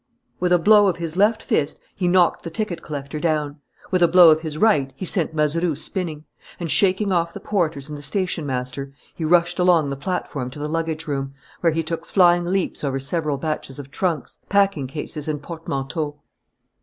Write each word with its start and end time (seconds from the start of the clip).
With 0.39 0.51
a 0.51 0.57
blow 0.57 0.87
of 0.87 0.97
his 0.97 1.15
left 1.15 1.43
fist 1.43 1.79
he 1.93 2.07
knocked 2.07 2.41
the 2.41 2.49
ticket 2.49 2.81
collector 2.81 3.19
down; 3.19 3.57
with 3.91 4.01
a 4.01 4.07
blow 4.07 4.31
of 4.31 4.41
his 4.41 4.57
right 4.57 4.91
he 4.95 5.05
sent 5.05 5.35
Mazeroux 5.35 5.75
spinning; 5.75 6.25
and 6.59 6.71
shaking 6.71 7.11
off 7.11 7.33
the 7.35 7.39
porters 7.39 7.87
and 7.87 7.95
the 7.95 8.01
station 8.01 8.43
master, 8.47 8.93
he 9.13 9.23
rushed 9.23 9.59
along 9.59 9.91
the 9.91 9.95
platform 9.95 10.49
to 10.49 10.57
the 10.57 10.67
luggage 10.67 11.05
room, 11.05 11.35
where 11.59 11.73
he 11.73 11.83
took 11.83 12.03
flying 12.07 12.45
leaps 12.45 12.83
over 12.83 12.99
several 12.99 13.37
batches 13.37 13.77
of 13.77 13.91
trunks, 13.91 14.39
packing 14.49 14.87
cases, 14.87 15.27
and 15.27 15.43
portmanteaux. 15.43 16.17